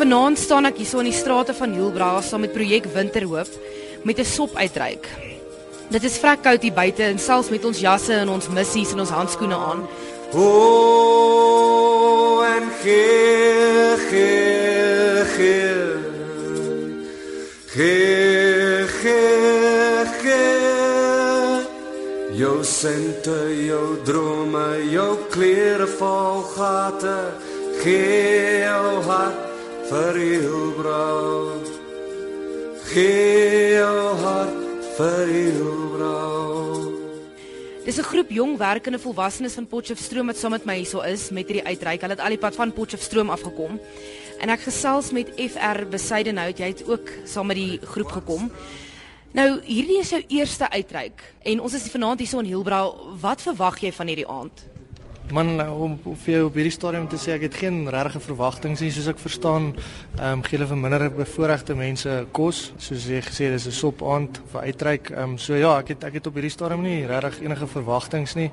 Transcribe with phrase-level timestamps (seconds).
[0.00, 3.50] Vanaand staan ek hierso in die strate van Hielbra saam met projek Winterhoop
[4.08, 5.04] met 'n sop uitreik.
[5.90, 9.00] Dit is vrek koud hier buite en selfs met ons jasse en ons missies en
[9.00, 9.88] ons handskoene aan.
[10.32, 10.46] O
[12.40, 15.84] en gee gee gee
[17.66, 21.60] gee gee gee
[22.40, 27.32] jou sente jou drome jou klere vol gate
[27.82, 29.49] gee jou hart
[29.90, 31.58] vir jou brou
[32.92, 36.50] gee jou hart vir jou brou
[37.84, 41.48] Dis 'n groep jong werkende volwassenes van Potchefstroom wat saam met my hierso is met
[41.48, 42.00] hierdie uitreik.
[42.00, 43.80] Hulle het al die pad van Potchefstroom afgekom.
[44.38, 46.58] En ek gesels met FR Besuidenhout.
[46.58, 48.50] Jy het ook saam met die groep gekom.
[49.32, 52.92] Nou, hierdie is jou eerste uitreik en ons is vanaand hierso in Hielbra.
[53.20, 54.79] Wat verwag jy van hierdie aand?
[55.32, 58.80] Man om, om vir jou op hierdie stadium te sê ek het geen regte verwagtinge
[58.82, 59.68] nie soos ek verstaan.
[60.16, 64.02] Ehm um, gee hulle vir minder bevoorregte mense kos, soos jy gesê dis 'n sop
[64.02, 65.10] aand vir uitreik.
[65.10, 68.34] Ehm um, so ja, ek het ek het op hierdie stadium nie regtig enige verwagtinge
[68.34, 68.50] nie.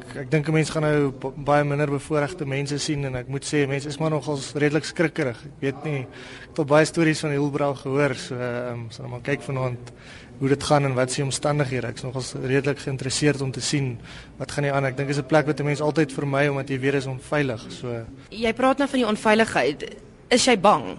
[0.00, 3.44] Ek, ek dink 'n mens gaan nou baie minder bevoorregte mense sien en ek moet
[3.44, 5.38] sê mense is maar nogals redelik skrikkerig.
[5.44, 9.08] Ek weet nie ek het al baie stories van Hilbrau gehoor, so ehm um, sal
[9.08, 9.92] maar kyk vanaand
[10.38, 11.86] hoe dit gaan en wat se omstandighede.
[11.86, 13.98] Ek's nogals redelik geïnteresseerd om te sien
[14.36, 14.84] wat gaan nie aan.
[14.84, 17.66] Ek dink is 'n plek wat mense altyd vermy omdat jy weet is onveilig.
[17.68, 19.84] So Jy praat nou van die onveiligheid.
[20.28, 20.96] Is jy bang?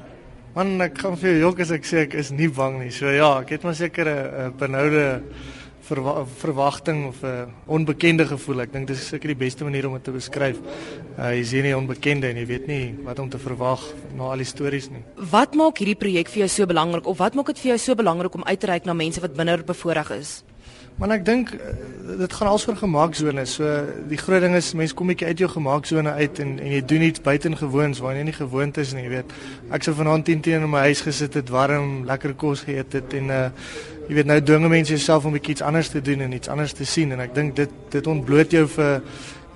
[0.58, 2.90] man, ek gaan vir jou jok as ek sê ek is nie bang nie.
[2.92, 5.22] So ja, ek het maar seker 'n benoude
[5.88, 8.62] verwa verwagting of 'n onbekende gevoel.
[8.62, 10.58] Ek dink dis seker die beste manier om dit te beskryf.
[11.18, 13.82] Uh, jy sien nie onbekende en jy weet nie wat om te verwag
[14.16, 15.04] na al die stories nie.
[15.16, 17.96] Wat maak hierdie projek vir jou so belangrik of wat maak dit vir jou so
[17.96, 20.44] belangrik om uit te reik na mense wat minder bevoorreg is?
[20.98, 21.74] Maar ek dink eh,
[22.18, 23.52] dit gaan alsoor gemaaksones.
[23.60, 26.80] So die groot ding is mense kom bietjie uit jou gemaaksone uit en en jy
[26.90, 29.36] doen iets buitengewoons waar jy nie gewoond is nie, jy weet.
[29.78, 33.14] Ek sou vanaand 10 teen in my huis gesit het, warm, lekker kos geëet het
[33.22, 33.46] en uh
[34.08, 36.72] jy weet nou dwing mense jouself om bietjie iets anders te doen en iets anders
[36.72, 39.02] te sien en ek dink dit dit ontbloot jou vir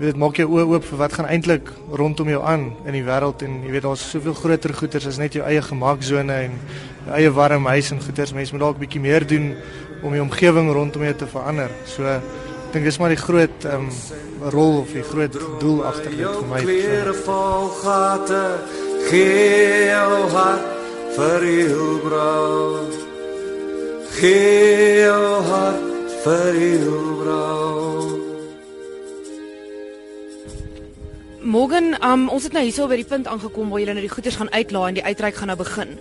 [0.01, 3.03] jy weet maak jou oë oop vir wat gaan eintlik rondom jou aan in die
[3.05, 6.59] wêreld en jy weet daar's soveel groter goeters as net jou eie gemaaksone en
[7.05, 8.33] jou eie warm huis en goeters.
[8.33, 9.53] Mense moet dalk bietjie meer doen
[10.01, 11.71] om die omgewing rondom jou te verander.
[11.85, 14.19] So ek dink dis maar die groot ehm um,
[14.49, 16.61] rol of die groot doel agter dit vir my.
[16.65, 18.43] klere vol gate
[19.09, 20.65] gee jou hart
[21.17, 22.87] vir jou brou
[24.17, 28.09] gee jou hart vir jou brou
[31.41, 34.37] Morgen, um, ons het nou hierso by die punt aangekom waar julle nou die goeders
[34.39, 35.97] gaan uitlaai en die uitreik gaan nou begin.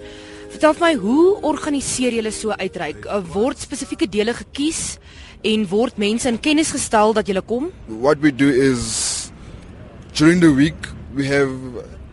[0.51, 3.05] Vertel my, hoe organiseer julle so uitreik?
[3.07, 4.99] Uh, Word spesifieke dele gekies
[5.47, 7.71] en word mense in kennis gestel dat julle kom?
[7.87, 9.31] what we do is
[10.13, 11.51] during the week we have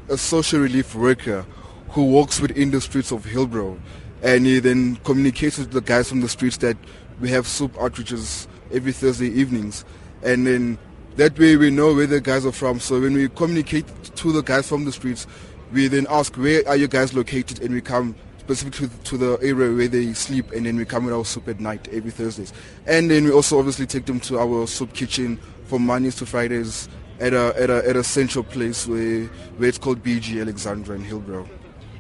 [0.10, 1.46] a social relief worker
[1.90, 3.78] who walks within the streets of Hillbrow
[4.24, 6.78] and he then communicates with the guys from the streets that
[7.20, 9.84] we have soup outreaches every Thursday evenings
[10.24, 10.78] and then
[11.18, 14.42] that way we know where the guys are from so when we communicate to the
[14.42, 15.28] guys from the streets
[15.74, 18.16] we then ask where are you guys located and we come
[18.48, 21.60] specifically to the area where they sleep and then we come with our soup at
[21.60, 22.54] night every Thursdays.
[22.86, 26.88] And then we also obviously take them to our soup kitchen from Mondays to Fridays
[27.20, 29.26] at a at a at a central place where
[29.58, 31.46] where it's called BG Alexandra in Hillbrow.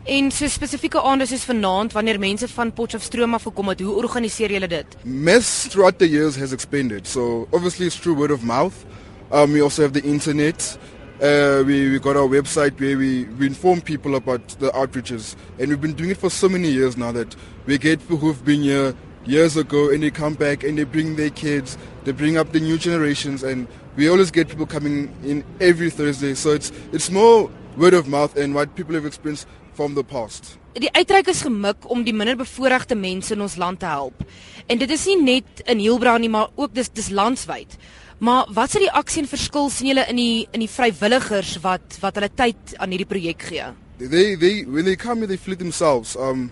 [0.05, 4.51] En so spesifieke aande soos vanaand wanneer mense van Potchefstroom af gekom het, hoe organiseer
[4.51, 4.95] julle dit?
[5.03, 7.07] Mess throughout the years has expanded.
[7.07, 8.85] So obviously it's through word of mouth.
[9.31, 10.77] Um, we also have the internet.
[11.21, 15.35] Uh, we, we got our website where we, we inform people about the outreaches.
[15.57, 17.35] And we've been doing it for so many years now that
[17.65, 18.93] we get people who've been here
[19.25, 22.59] years ago and they come back and they bring their kids, they bring up the
[22.59, 26.35] new generations and we always get people coming in every Thursday.
[26.35, 30.57] So it's, it's more word of mouth and what people have experienced from the past.
[30.77, 34.21] Die uitreik is gemik om die minder bevoorregte mense in ons land te help.
[34.69, 37.73] En dit is nie net in Hielbra nie, maar ook dis dis landwyd.
[38.17, 41.99] Maar wat is die aksie en verskil sien julle in die in die vrywilligers wat
[42.01, 43.67] wat hulle tyd aan hierdie projek gee?
[43.97, 46.15] They, they, when they come here, they flee themselves.
[46.15, 46.51] Um,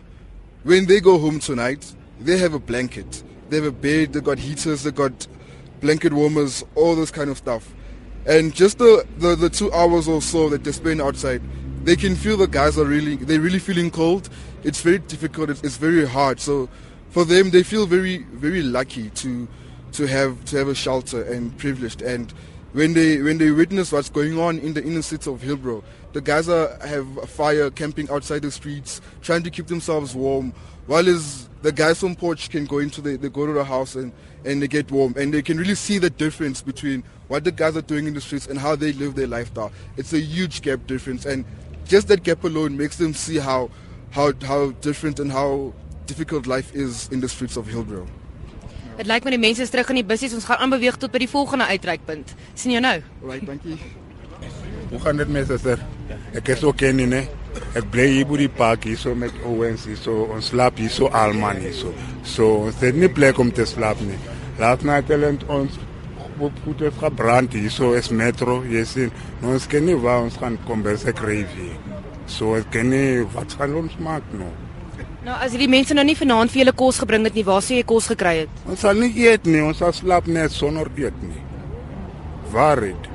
[0.63, 1.85] when they go home tonight,
[2.19, 5.27] they have a blanket, they have a bed, they got heaters, they got
[5.79, 7.73] blanket warmers, all this kind of stuff.
[8.25, 11.41] And just the, the, the two hours or so that they spend outside,
[11.83, 14.27] they can feel the guys are really, they're really feeling cold.
[14.63, 16.39] It's very difficult, it's, it's very hard.
[16.39, 16.67] So
[17.11, 19.47] for them, they feel very, very lucky to,
[19.95, 22.01] to have, to have a shelter and privileged.
[22.01, 22.31] And
[22.73, 25.83] when they, when they witness what's going on in the inner city of Hillbrow,
[26.13, 30.53] the guys have fire camping outside the streets, trying to keep themselves warm.
[30.87, 33.95] While is the guys from Porch can go into the, they go to the house
[33.95, 34.11] and,
[34.43, 35.15] and they get warm.
[35.17, 38.21] And they can really see the difference between what the guys are doing in the
[38.21, 39.71] streets and how they live their lifestyle.
[39.97, 41.25] It's a huge gap difference.
[41.25, 41.45] And
[41.85, 43.69] just that gap alone makes them see how
[44.11, 45.73] how how different and how
[46.05, 48.07] difficult life is in the streets of Hillbrow.
[48.95, 50.33] Dit lyk my die mense is terug in die bussies.
[50.37, 52.35] Ons gaan aanbeweeg tot by die volgende uitreikpunt.
[52.53, 53.01] sien jou nou.
[53.27, 53.77] Right, you.
[54.89, 55.81] Hoe gaan dit met suster?
[56.37, 57.25] Ek is ook in nee.
[57.75, 60.91] Ek bly hier by die park hier so met Owens hier so ons slaap hier
[60.91, 61.91] so alman hier so.
[62.23, 64.19] So ons het nie plek om te slaap nie.
[64.61, 65.75] Laat na talent ons
[66.39, 69.11] op goed het gebrand hier so is metro jy sien.
[69.41, 71.73] Nou ons ken nie waar ons gaan kom by se gravy.
[72.31, 74.51] So ek ken nie wat gaan ons maak nou.
[75.25, 77.73] Nou as hierdie mense nou nie vanaand vir julle kos gebring het nie, waar sou
[77.73, 78.63] jy kos gekry het?
[78.69, 81.41] Ons sal nie eet nie, ons sal slaap net sonder eet nie.
[82.53, 83.11] Waar dit?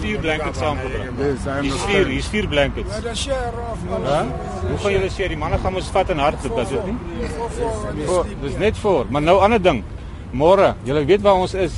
[0.00, 1.16] vier blankets saamgebring.
[1.18, 3.00] Dis hy Hier's vier, hier's vier blankets.
[3.26, 4.20] Ja?
[4.62, 8.06] Hoe gaan julle sê die manne gaan ons vat in hardloop, is dit nie?
[8.06, 9.82] Oh, dis net voor, maar nou ander ding.
[10.30, 11.76] Môre, julle weet waar ons is.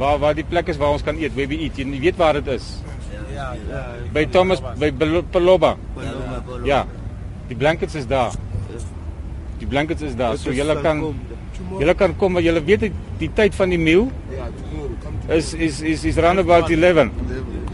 [0.00, 1.80] Waar waar die plek is waar ons kan eet, we eat.
[1.80, 2.74] Jy weet waar dit is.
[3.32, 3.82] Ja, ja.
[4.12, 4.92] By Thomas by
[5.32, 5.76] Peloba.
[6.68, 6.84] Ja.
[7.48, 8.36] Die blankets is daar.
[9.62, 10.34] Die blankets is daar.
[10.42, 11.00] So julle kan
[11.78, 14.08] julle kan kom, maar julle weet die, die tyd van die meal
[15.30, 17.10] is is is is around about 11.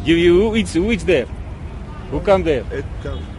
[0.05, 1.27] You you who eats who eats there?
[2.11, 2.65] Who come there?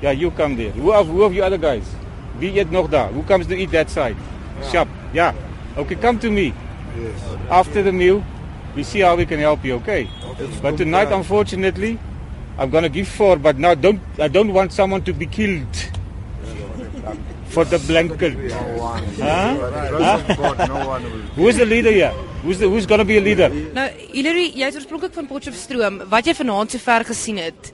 [0.01, 0.71] Yeah, you come there.
[0.71, 1.85] Who of who of you other guys?
[2.39, 3.13] Wie eet nog daar?
[3.13, 4.15] Who comes to eat that side?
[4.71, 4.87] Shop.
[5.13, 5.33] Yeah.
[5.77, 6.53] Okay, come to me.
[7.49, 8.23] After the meal,
[8.75, 10.07] we see how we can help you, okay?
[10.61, 11.99] But tonight unfortunately,
[12.57, 15.98] I'm going to give four, but now don't I don't want someone to be killed.
[17.49, 18.33] For the blanket.
[19.19, 19.57] Huh?
[19.97, 20.99] Huh?
[21.35, 22.13] Who's the leader here?
[22.43, 23.49] Who's the who's going to be a leader?
[23.49, 25.97] Nou Hilary, jy is oorspronklik van Potchefstroom.
[26.11, 27.71] Wat jy vanaand sover gesien het,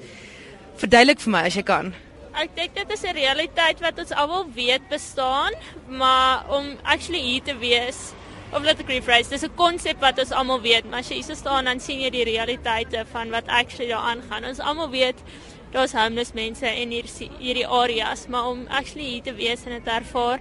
[0.81, 1.91] verduidelik vir my as jy kan.
[2.35, 5.53] Ek dink dit is 'n realiteit wat ons almal weet bestaan,
[5.87, 8.13] maar om actually hier te wees
[8.51, 11.35] of laat ek rephrase, dis 'n konsep wat ons almal weet, maar as jy hier
[11.35, 14.45] staan dan sien jy die realiteite van wat actually daar aangaan.
[14.45, 15.21] Ons almal weet
[15.75, 19.91] daar's homeless mense in hierdie hierdie areas, maar om actually hier te wees en dit
[19.97, 20.39] ervaar,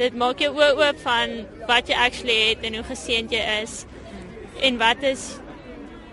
[0.00, 1.36] dit maak jou oë oop van
[1.68, 3.84] wat jy actually het en hoe geseënd jy is.
[4.64, 5.28] En wat is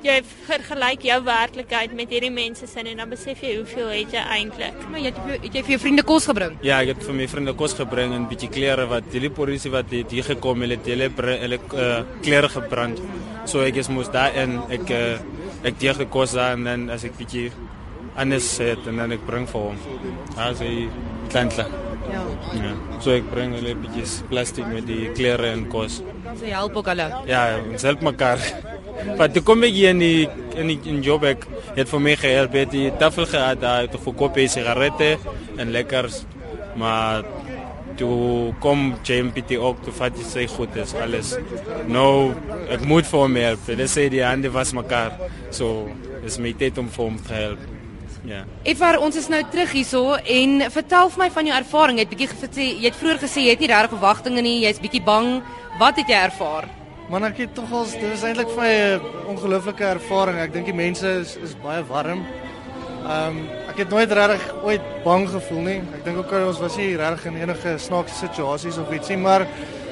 [0.06, 4.24] jy vergelyk jou werklikheid met hierdie mense se en dan besef jy hoeveel het jy
[4.36, 4.84] eintlik.
[4.92, 6.58] Maar jy het, het jy vir jou vriende kos gebring?
[6.66, 9.72] Ja, ek het vir my vriende kos gebring en 'n bietjie klere wat die polisie
[9.72, 13.02] wat het hier gekom het, hulle hulle uh, klere gebrand.
[13.46, 15.18] So ek is moes daar en ek uh,
[15.64, 17.52] ek deel gekos daar en dan as ek bietjie
[18.18, 19.78] anders het en dan ek bring vir hom.
[20.38, 20.88] As hy
[21.32, 21.68] klantla.
[22.12, 22.24] Ja.
[22.56, 22.74] Ja.
[23.04, 26.02] So ek bring hulle bietjie plastiek met die klere en kos.
[26.38, 26.90] So jy help ook.
[27.28, 28.42] Ja, ons help mekaar.
[29.18, 30.28] Maar toe kom ek hier in die
[30.58, 31.46] in die in Joburg,
[31.78, 35.18] het vir my gehelp het die tafel gehad daar te verkoop hy sigarette
[35.58, 36.24] en lekkers.
[36.78, 37.28] Maar
[37.98, 41.36] toe kom JMPT ook toe vat sy goed is alles.
[41.90, 42.34] Nou
[42.74, 43.66] ek moet vir hom help.
[43.70, 45.18] Hulle sê die hande was mekaar.
[45.52, 45.90] So
[46.26, 47.77] is my tyd om vir hom te help.
[48.28, 48.42] Ja.
[48.68, 52.00] Efar, ons is nou terug hierso en vertel vir my van jou ervaring.
[52.00, 54.82] Jy het bietjie gesê jy het vroeër gesê jy het nie regtig verwagtinge nie, jy's
[54.84, 55.38] bietjie bang.
[55.80, 56.68] Wat het jy ervaar?
[57.08, 60.42] Man ek het tog al dit was eintlik vir my 'n ongelooflike ervaring.
[60.44, 62.26] Ek dink die mense is is baie warm.
[63.08, 65.80] Ehm um, ek het nooit regtig ooit bang gevoel nie.
[65.96, 69.48] Ek dink ook al ons was nie regtig in enige snaakse situasies of ietsie, maar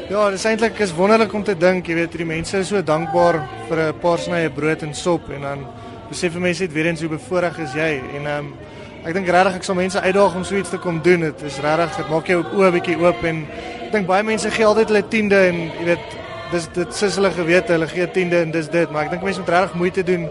[0.10, 2.82] ja, dit is eintlik is wonderlik om te dink, jy weet, die mense is so
[2.82, 5.66] dankbaar vir 'n paar snye brood en sop en dan
[6.10, 8.52] besef jy mense net weer eens hoe bevoorreg is jy en ehm um,
[9.06, 11.28] ek dink regtig ek sal mense uitdaag om so iets te kom doen.
[11.28, 13.44] Dit is regtig, dit maak jou oë bietjie oop en
[13.86, 16.16] ek dink baie mense gee altyd hulle tiende en jy weet
[16.52, 19.44] dis dit sis hulle gewete, hulle gee tiende en dis dit, maar ek dink mense
[19.44, 20.26] moet regtig moeite doen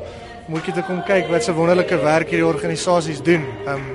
[0.48, 3.46] om ooit te kom kyk wat se wonderlike werk hierdie organisasies doen.
[3.64, 3.88] Ehm um,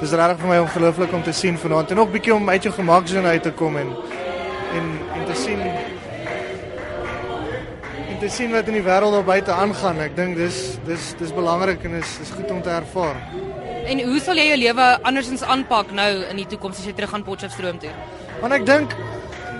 [0.00, 2.74] dis regtig vir my ongelooflik om te sien vanaand en ook bietjie om uit jou
[2.74, 3.94] gemaksone uit te kom en
[4.74, 5.62] en en te sien
[8.14, 9.98] en te sien wat in die wêreld daar buite aangaan.
[10.04, 13.16] Ek dink dis dis dis belangrik en is is goed om te ervaar.
[13.90, 17.10] En hoe sal jy jou lewe andersins aanpak nou in die toekoms as jy terug
[17.10, 17.90] gaan Potchefstroom toe?
[18.42, 18.94] Want ek dink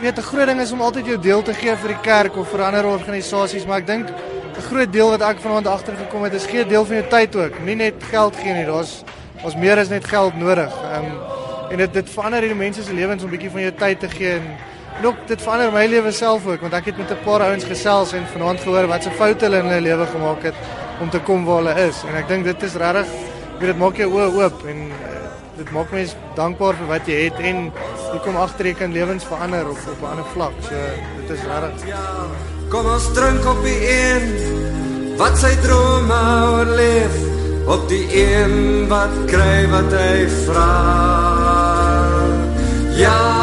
[0.02, 2.48] weet 'n groot ding is om altyd jou deel te gee vir die kerk of
[2.48, 6.46] vir ander organisasies, maar ek dink 'n groot deel wat ek vanaand agtergekom het is
[6.46, 8.66] gee deel van jou tyd ook, nie net geld gee nie.
[8.66, 9.02] Daar's
[9.42, 10.72] ons meer as net geld nodig.
[10.92, 11.18] Ehm um,
[11.70, 14.08] en dit dit verander hierdie mense se lewens om 'n bietjie van jou tyd te
[14.08, 14.46] gee en
[14.98, 17.64] en ook dit verander my lewe self ook want ek het met 'n paar ouens
[17.64, 20.54] gesels en vanaand gehoor wat se foute hulle in hulle lewe gemaak het
[21.00, 23.06] om te kom waar hulle is en ek dink dit is regtig
[23.58, 25.14] weet dit maak jou oë oop en uh,
[25.56, 27.72] dit maak mense dankbaar vir wat jy het en
[28.12, 30.56] jy kom agter jy kan lewens verander op op 'n ander vlak.
[30.62, 30.74] So
[31.20, 31.94] dit is regtig
[32.70, 34.24] Kom ons drink op die een
[35.16, 36.20] wat sy drome
[36.50, 37.14] oorleef
[37.66, 40.70] op die een wat kry wat hy vra.
[42.98, 43.33] Ja,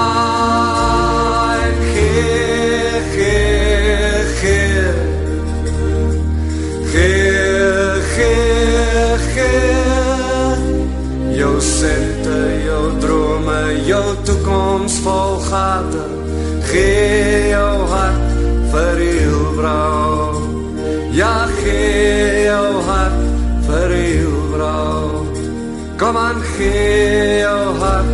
[26.01, 28.09] Kom aan gee jou hart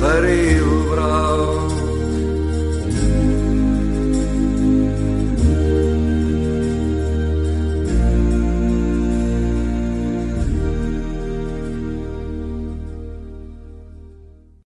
[0.00, 1.29] vir die hoera.